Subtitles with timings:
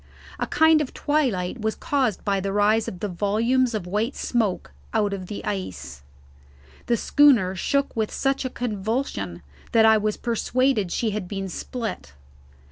[0.39, 4.71] A kind of twilight was caused by the rise of the volumes of white smoke
[4.95, 6.01] out of the ice.
[6.87, 9.43] The schooner shook with such a convulsion
[9.73, 12.13] that I was persuaded she had been split.